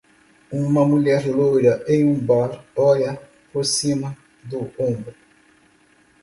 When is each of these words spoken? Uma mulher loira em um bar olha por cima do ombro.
Uma 0.51 0.83
mulher 0.83 1.27
loira 1.27 1.83
em 1.87 2.03
um 2.03 2.17
bar 2.19 2.65
olha 2.75 3.21
por 3.53 3.63
cima 3.63 4.17
do 4.45 4.61
ombro. 4.79 5.13